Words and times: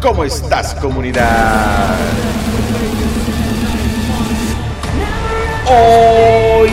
¿Cómo 0.00 0.24
estás 0.24 0.74
comunidad? 0.74 1.96
Hoy... 5.66 6.70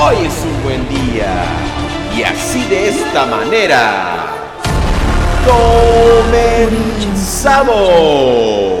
Hoy 0.00 0.16
es 0.26 0.44
un 0.44 0.62
buen 0.62 0.88
día. 0.88 1.44
Y 2.16 2.22
así 2.22 2.64
de 2.64 2.88
esta 2.88 3.26
manera... 3.26 4.26
¡Comenzamos! 7.04 8.73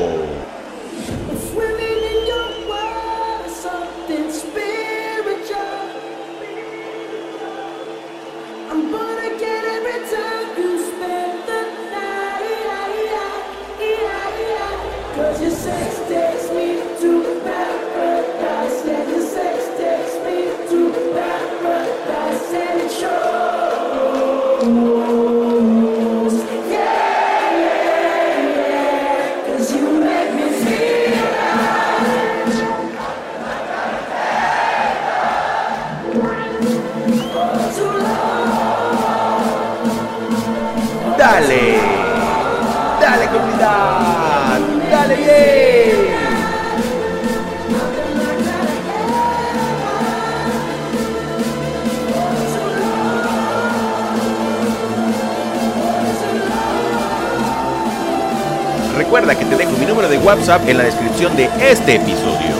Recuerda 58.96 59.34
que 59.36 59.44
te 59.44 59.56
dejo 59.56 59.72
mi 59.72 59.86
número 59.86 60.08
de 60.08 60.18
WhatsApp 60.18 60.68
en 60.68 60.78
la 60.78 60.84
descripción 60.84 61.36
de 61.36 61.50
este 61.60 61.96
episodio. 61.96 62.54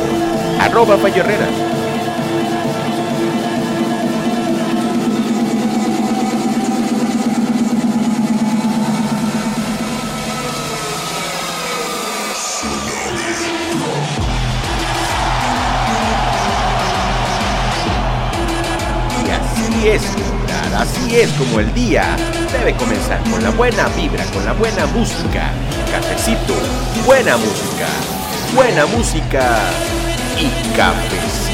Arroba 0.61 0.97
Fallo. 0.97 1.23
Y 19.25 19.31
así 19.31 19.89
es, 19.89 20.03
así 20.77 21.17
es 21.17 21.31
como 21.33 21.61
el 21.61 21.73
día 21.75 22.17
debe 22.53 22.75
comenzar 22.75 23.21
con 23.31 23.43
la 23.43 23.51
buena 23.51 23.89
vibra, 23.89 24.25
con 24.27 24.45
la 24.45 24.53
buena 24.53 24.87
música, 24.87 25.51
cafecito, 25.95 26.55
buena 27.06 27.37
música, 27.37 27.87
buena 28.53 28.84
música 28.87 29.61
y 30.37 30.50
cafecito. 30.77 31.53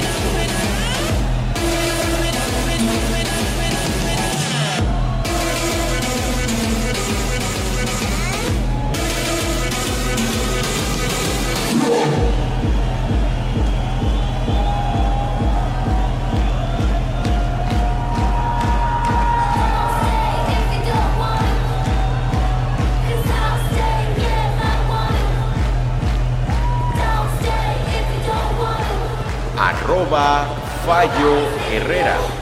Fallo 30.11 31.37
Herrera. 31.71 32.40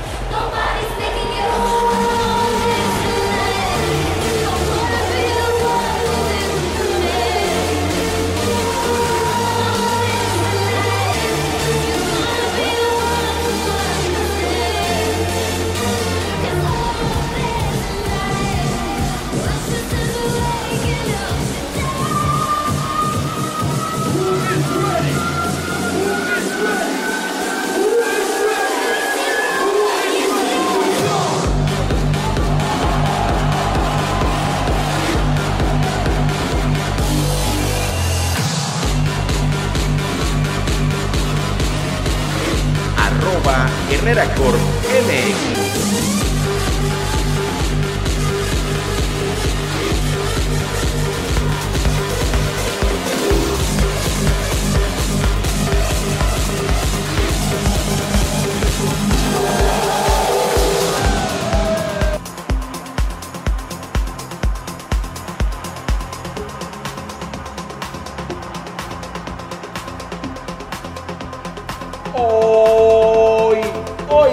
Arroba 43.98 44.10
Herrera 44.10 44.34
Corp 44.34 44.60
MX. 45.06 45.67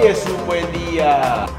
hoy 0.05 0.11
es 0.11 0.25
un 0.27 0.45
buen 0.45 0.71
día. 0.71 1.54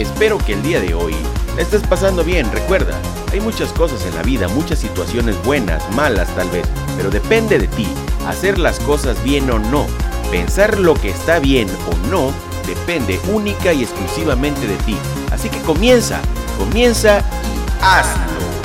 Espero 0.00 0.38
que 0.38 0.54
el 0.54 0.62
día 0.62 0.80
de 0.80 0.94
hoy 0.94 1.14
estés 1.58 1.82
pasando 1.82 2.24
bien. 2.24 2.50
Recuerda, 2.50 2.98
hay 3.32 3.40
muchas 3.40 3.70
cosas 3.74 4.02
en 4.06 4.14
la 4.14 4.22
vida, 4.22 4.48
muchas 4.48 4.78
situaciones 4.78 5.36
buenas, 5.44 5.82
malas 5.94 6.34
tal 6.34 6.48
vez, 6.48 6.66
pero 6.96 7.10
depende 7.10 7.58
de 7.58 7.68
ti 7.68 7.86
hacer 8.26 8.58
las 8.58 8.80
cosas 8.80 9.22
bien 9.22 9.50
o 9.50 9.58
no. 9.58 9.86
Pensar 10.30 10.78
lo 10.78 10.94
que 10.94 11.10
está 11.10 11.38
bien 11.38 11.68
o 11.86 12.08
no 12.08 12.32
depende 12.66 13.20
única 13.30 13.74
y 13.74 13.82
exclusivamente 13.82 14.66
de 14.66 14.76
ti. 14.78 14.96
Así 15.32 15.50
que 15.50 15.60
comienza, 15.60 16.22
comienza 16.58 17.18
y 17.18 17.84
hazlo. 17.84 18.59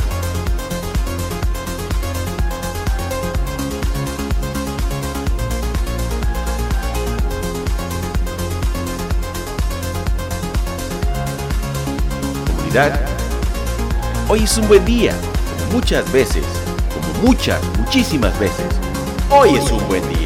Hoy 14.28 14.44
es 14.44 14.58
un 14.58 14.68
buen 14.68 14.84
día, 14.84 15.14
muchas 15.72 16.12
veces, 16.12 16.44
como 16.94 17.26
muchas, 17.26 17.62
muchísimas 17.80 18.38
veces. 18.38 18.66
Hoy 19.30 19.56
es 19.56 19.72
un 19.72 19.88
buen 19.88 20.04
día. 20.10 20.25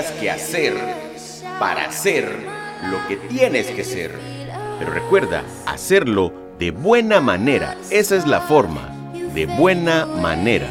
Que 0.00 0.30
hacer 0.30 0.74
para 1.58 1.92
ser 1.92 2.24
lo 2.90 3.06
que 3.08 3.16
tienes 3.28 3.66
que 3.66 3.84
ser. 3.84 4.12
Pero 4.78 4.90
recuerda, 4.90 5.42
hacerlo 5.66 6.32
de 6.58 6.70
buena 6.70 7.20
manera. 7.20 7.76
Esa 7.90 8.16
es 8.16 8.26
la 8.26 8.40
forma, 8.40 8.90
de 9.34 9.44
buena 9.44 10.06
manera. 10.06 10.70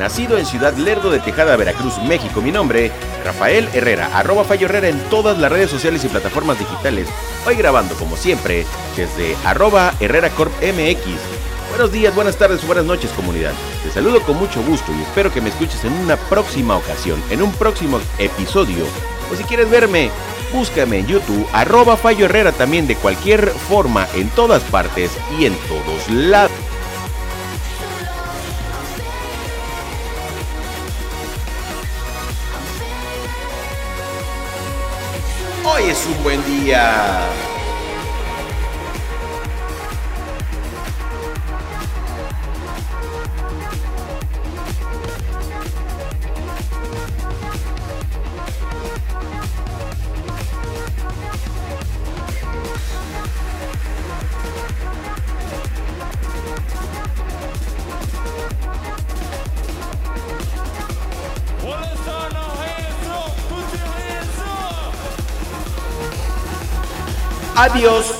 Nacido 0.00 0.38
en 0.38 0.46
Ciudad 0.46 0.74
Lerdo 0.78 1.10
de 1.10 1.20
Tejada, 1.20 1.56
Veracruz, 1.56 1.98
México. 1.98 2.40
Mi 2.40 2.50
nombre, 2.50 2.90
Rafael 3.22 3.68
Herrera, 3.74 4.08
arroba 4.14 4.44
Fallo 4.44 4.64
Herrera 4.64 4.88
en 4.88 4.98
todas 5.10 5.38
las 5.38 5.52
redes 5.52 5.70
sociales 5.70 6.02
y 6.04 6.08
plataformas 6.08 6.58
digitales. 6.58 7.06
Hoy 7.46 7.54
grabando, 7.56 7.94
como 7.96 8.16
siempre, 8.16 8.64
desde 8.96 9.36
arroba 9.44 9.92
Herrera 10.00 10.30
Corp 10.30 10.52
MX. 10.62 11.04
Buenos 11.68 11.92
días, 11.92 12.14
buenas 12.14 12.36
tardes 12.38 12.66
buenas 12.66 12.86
noches, 12.86 13.10
comunidad. 13.10 13.52
Te 13.84 13.90
saludo 13.90 14.22
con 14.22 14.38
mucho 14.38 14.62
gusto 14.62 14.90
y 14.98 15.02
espero 15.02 15.30
que 15.30 15.42
me 15.42 15.50
escuches 15.50 15.84
en 15.84 15.92
una 15.92 16.16
próxima 16.16 16.76
ocasión, 16.76 17.22
en 17.28 17.42
un 17.42 17.52
próximo 17.52 18.00
episodio. 18.18 18.86
O 19.30 19.36
si 19.36 19.44
quieres 19.44 19.68
verme, 19.68 20.10
búscame 20.50 21.00
en 21.00 21.08
YouTube, 21.08 21.46
arroba 21.52 21.98
Fallo 21.98 22.24
Herrera 22.24 22.52
también 22.52 22.86
de 22.86 22.96
cualquier 22.96 23.50
forma, 23.50 24.08
en 24.14 24.30
todas 24.30 24.62
partes 24.62 25.10
y 25.38 25.44
en 25.44 25.54
todos 25.68 26.08
lados. 26.08 26.50
Un 36.06 36.22
buen 36.22 36.44
día. 36.46 37.49
Adiós. 67.60 68.19